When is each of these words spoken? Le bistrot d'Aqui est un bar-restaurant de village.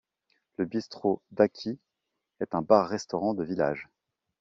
Le 0.57 0.65
bistrot 0.65 1.21
d'Aqui 1.29 1.77
est 2.39 2.55
un 2.55 2.63
bar-restaurant 2.63 3.35
de 3.35 3.43
village. 3.43 3.87